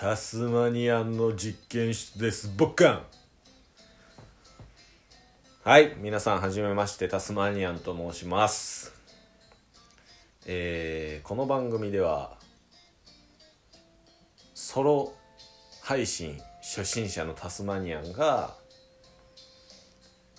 [0.00, 2.50] タスマニアンの実験室です。
[2.56, 3.02] ボッカン。
[5.62, 8.94] はい皆さんはじめましてタスマニアンと申します。
[10.46, 12.38] えー、この番組では
[14.54, 15.12] ソロ
[15.82, 18.54] 配信初心者のタスマニアンが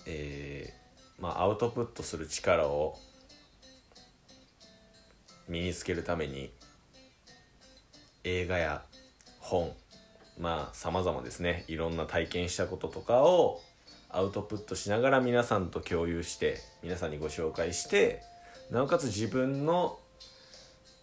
[0.06, 2.98] えー、まあアウトプットする力を
[5.46, 6.50] 身につけるために
[8.24, 8.82] 映画や
[9.42, 9.72] 本
[10.38, 11.64] まあ様々ですね。
[11.68, 13.60] いろんな体験したこととかを
[14.08, 18.22] アウトプットしながら皆さんと共有して皆さんにご紹介して
[18.70, 19.98] なおかつ自分の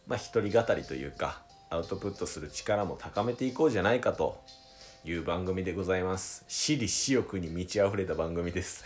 [0.08, 4.42] まあ一人語りというかアウトプットする力も高めていこうじゃないかと
[5.06, 6.44] いう番組でございます。
[6.48, 8.84] 私利私欲に満ち溢れた番組です。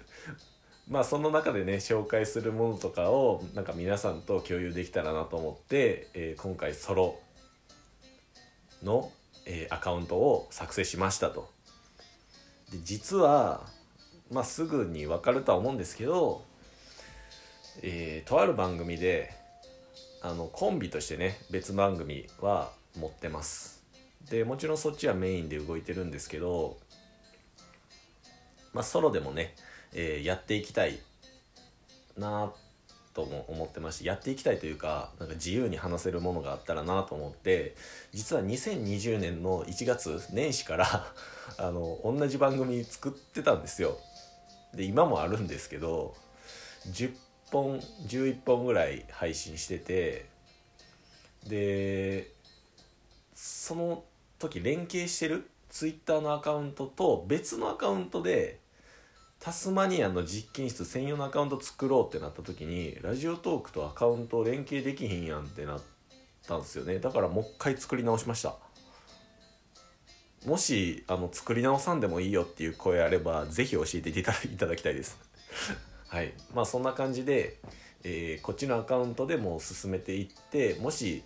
[0.88, 7.18] まあその中でね紹介するものとかをなんか皆さんと共有できたらなと思って、えー、今回ソロ
[8.82, 9.10] の、
[9.46, 11.50] えー、アカウントを作成しましたと。
[12.70, 13.66] で実は、
[14.30, 16.44] まあ、すぐに分かるとは思うんですけど、
[17.82, 19.32] えー、とある番組で
[20.22, 23.82] あのコンビとしてね別番組は持ってます。
[24.28, 26.76] でもちろんそっちはメインで動いてるんですけど、
[28.74, 29.54] まあ、ソロでもね、
[29.94, 30.98] えー、やっていきたい
[32.18, 32.67] なって
[33.18, 37.74] とも思ってましやっていきたいというかなんか自由に話せるものがあったらなと思って
[38.12, 41.12] 実は2020年の1月年始から
[41.58, 43.98] あの同じ番組作ってたんですよ。
[44.72, 46.14] で今もあるんですけど
[46.92, 47.12] 10
[47.50, 50.26] 本11本ぐらい配信してて
[51.48, 52.30] で
[53.34, 54.04] その
[54.38, 58.60] 時連携してる Twitter のアカウントと別のアカウントで
[59.40, 65.82] タスマニアの実験室専用のアカウント作ろうってなった時にラジオトークとアカウントを連携できひんやんってなっ
[66.46, 66.98] たんですよね。
[66.98, 68.56] だからもう一回作り直しました。
[70.44, 74.22] もしあの作り直さんでもいいよっていう声あれば是非教えてい
[74.56, 75.18] ただきたいです。
[76.08, 76.34] はい。
[76.52, 77.60] まあそんな感じで、
[78.02, 81.22] えー、こっちのアカウントでも進めていってもし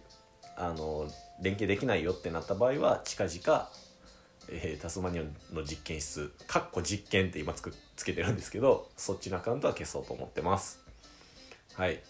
[0.56, 1.08] あの
[1.40, 3.70] 連携できないよってなった場合は近々
[4.48, 5.22] えー、タスマニア
[5.54, 10.80] の実験室かっこ実験って今つくつけてるんですけどそっちのアカウントは消そうと思ってます。
[11.74, 12.00] はい。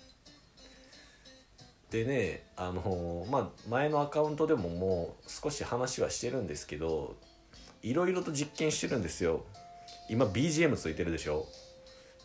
[1.91, 7.17] でねあのー、まあ前のアカウントでももう少し話はしてるんですけど
[7.83, 9.45] いろいろと実験してるんですよ。
[10.09, 11.47] 今 BGM ついてるでしょ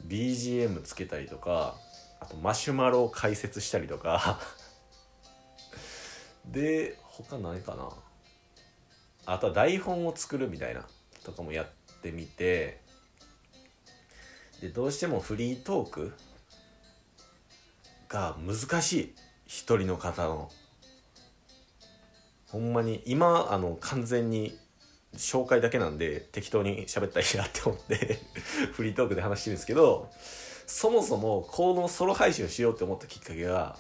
[0.08, 1.76] ？BGM つけたりとか
[2.20, 4.40] あとマシュマロを解説したりとか。
[6.46, 7.90] で他何かな？
[9.28, 10.86] あとは台本を作るみたいな
[11.24, 11.68] とかもやっ
[12.02, 12.80] てみて
[14.62, 16.14] でどうしてもフリートーク
[18.08, 20.50] が難しい一人の方の
[22.48, 24.58] ほんまに今あの完全に
[25.18, 28.20] 紹介だけなんで適当に喋ったらいいなって思って
[28.72, 30.10] フリートークで話してるんですけど
[30.66, 33.78] そもそもこのソロ配信をしようって思ったきっかけが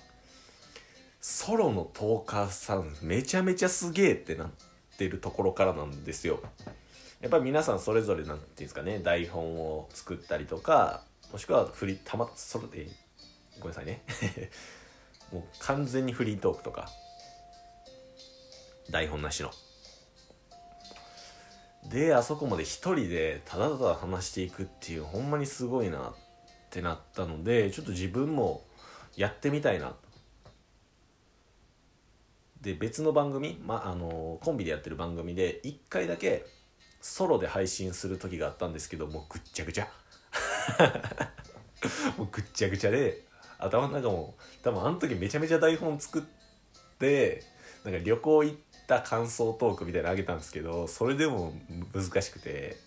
[1.21, 6.39] ソロのトーカーさんめちゃめちゃすげえってなってってるところからなんですよ。
[7.21, 12.87] やっぱり皆さんそれぞれ何て言うんですかね台本を作ったりとかもしくはフリたまそれで
[13.59, 14.03] ごめんなさいね
[15.33, 16.89] もう完全にフリートークとか
[18.91, 19.51] 台本なしの
[21.89, 26.13] であそこまで一人でただただ話していくっていうほんまにすごいなっ
[26.69, 28.63] てなったのでちょっと自分も
[29.15, 29.95] やってみたいな
[32.61, 36.45] で別の番組、まあのコンビでやってる番組で1回だけ
[37.01, 39.87] ソロで配信する時があったんですけどもうぐっちゃぐちゃ。
[42.17, 43.23] もうぐっちゃぐちゃで
[43.59, 46.21] 頭の中も多分あの時めちゃめちゃ台本作っ
[46.99, 47.43] て
[47.83, 48.57] なんか旅行行っ
[48.87, 51.53] た感想トークみたいなのあげたんですけどそれでも
[51.93, 52.77] 難しくて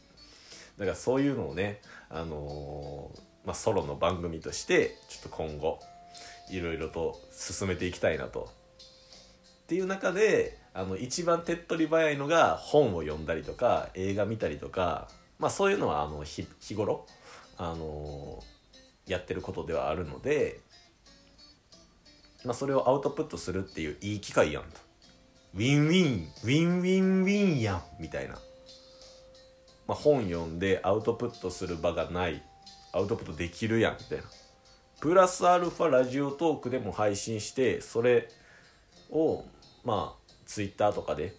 [0.78, 5.81] だからそういうのをねあのー、まあ、ソロの番組としてちょっと今後
[6.50, 8.50] いろいろと進めていきたいなと
[9.70, 15.06] っていう中であの一番手っ取り早いのが本を読んだりとか映画見たりとか、
[15.38, 17.06] まあ、そういうのはあの日日頃、
[17.56, 18.43] あの、
[19.06, 20.58] やってることではあるので、
[22.44, 24.70] まあ、それをアウトプットするっていういい機会やんと。
[25.55, 28.34] ウィンウィンウィンウィンウィンやんみたいな。
[29.87, 32.43] まあ、本読んでアウトプットする場がない
[32.93, 34.25] アウトプットできるやんみたいな。
[34.99, 38.28] プラスアルファラジオトークでも配信してそれ
[39.12, 39.44] を
[39.85, 41.35] まあツイッターとかで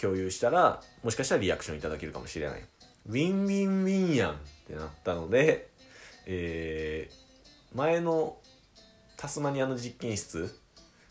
[0.00, 2.62] 共有したらもしかしたらリアクションいただけるかもしれない。
[3.06, 4.34] ウィンウィンウィンやんっ
[4.66, 5.70] てなったので、
[6.26, 8.36] えー、前の
[9.16, 10.56] タスマニアの実験室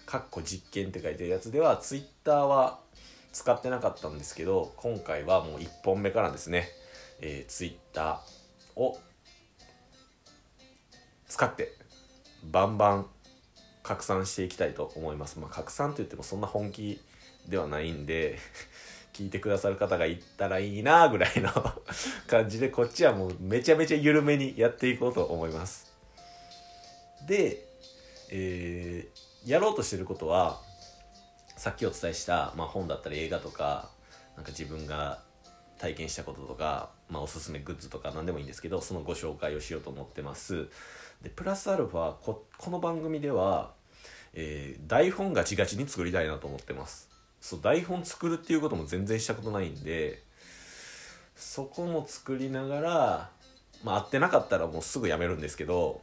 [0.05, 2.79] かっこ実験って書いてるやつでは Twitter は
[3.31, 6.67] 使ってなかったんですけど今回はもう1本目からですね、
[7.21, 8.21] えー、Twitter
[8.75, 8.97] を
[11.27, 11.73] 使って
[12.43, 13.05] バンバン
[13.83, 15.39] 拡散していきたいと思います。
[15.39, 17.01] まあ、拡散と言ってもそんな本気
[17.47, 18.37] ではないんで
[19.13, 21.51] 聞いてくださる方がいたらいいなぐらいの
[22.27, 25.91] 感じでこっちはもうめちゃめちゃ緩めにやっていこうと思います。
[27.25, 27.65] で、
[28.29, 30.61] えー、やろうとしてることは
[31.57, 33.89] さっきお伝えした、まあ、本だったり映画とか
[34.35, 35.21] なんか自分が
[35.81, 40.67] 体験したこととか、まあ、おすすめグッズとか何でもいいんですけどそのご紹介をしようと思ってます。
[41.23, 43.71] でプラスアルファここの番組では、
[44.33, 47.09] えー、台本ガチガチに作りたいなと思ってます。
[47.41, 50.21] そう台本作るっていうことも全然したことないんで
[51.35, 53.29] そこも作りながら
[53.83, 56.01] まあ合ってなかったらもうすぐやめるんですけど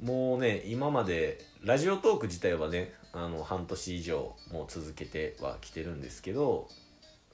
[0.00, 6.68] もうね今までラジオトーク自体はねあの半年以上もう続けてはきてるんですけど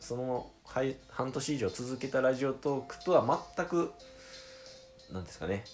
[0.07, 0.47] その
[1.09, 3.93] 半年以上続けたラジオトークとは全く
[5.13, 5.65] 何ですかね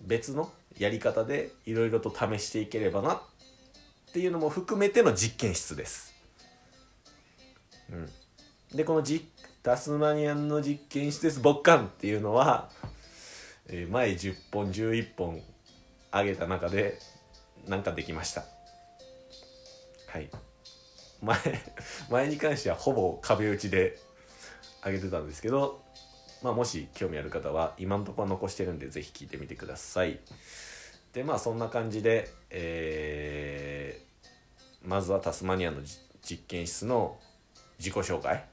[0.00, 3.20] 別のやり方でいろいろと試していければなっ
[4.14, 6.14] ていうのも含めての実験室です。
[7.90, 8.08] うん、
[8.74, 9.28] でこのじ
[9.62, 12.70] タスマニアンの実験室ですボッカンっていうのは、
[13.66, 15.42] えー、前10本11本
[16.10, 16.98] 上げた中で
[17.68, 18.44] なんかできました。
[20.06, 20.30] はい。
[21.24, 21.38] 前
[22.10, 23.98] 前に関してはほぼ壁打ちで
[24.84, 25.84] 上げてたんですけど
[26.44, 30.20] まあ、もし興味ある方は今のところ残してるんで是非聞いてみてください。
[31.14, 35.80] でまあそんな感じで、えー、まずはタスマニアの
[36.22, 37.18] 実験室の
[37.78, 38.44] 自己紹介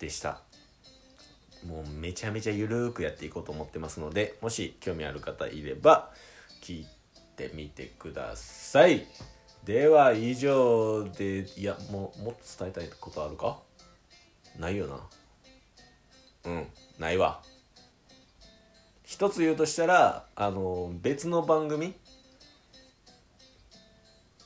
[0.00, 0.42] でした。
[1.66, 6.12] もうめちゃめちゃゆるーくやっていこうと思ってますのでもし興味ある方いれば
[6.62, 6.86] 聞い
[7.36, 9.06] てみてください。
[9.66, 13.58] では以上でいやもうもっと伝えたいことあるか？
[14.60, 15.00] ないよな。
[16.44, 16.66] うん。
[17.00, 17.42] ないわ。
[19.04, 21.94] 一つ言うとしたらあの別の番組？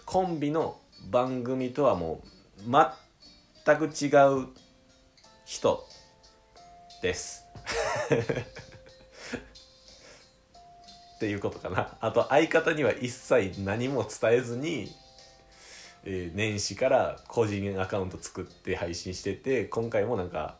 [0.06, 0.78] コンビの
[1.10, 2.22] 番組とはも
[2.66, 2.70] う
[3.64, 4.08] 全く違
[4.42, 4.48] う
[5.44, 5.86] 人。
[7.02, 7.44] です。
[11.16, 11.96] っていうことかな。
[12.00, 14.90] あと相方には一切何も伝えずに、
[16.04, 20.56] えー、年始から個人アカウント作って配信してて今回もなんか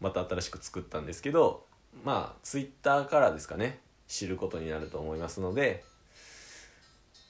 [0.00, 1.66] また新しく作ったんですけど
[2.04, 5.84] まあツイッターからですかね知ることになると思いますので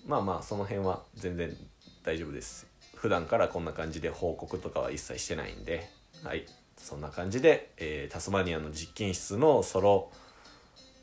[0.06, 1.56] まあまあその辺は全然
[2.04, 2.66] 大丈夫です。
[2.96, 5.88] 普段からこんな感じで報告とかは一切してないんで
[6.25, 6.44] はい。
[6.76, 10.10] そんな感じで、えー、タスマニアの実験室のソロ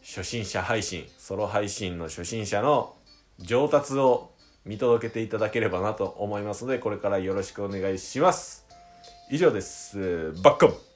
[0.04, 2.95] 初心者配信ソロ配信の初心者の
[3.40, 4.31] 上達を
[4.69, 8.68] 見届けていただければなと思いますのでこれからよろしくお願いします。
[9.31, 10.31] 以上です。
[10.44, 10.89] バックン。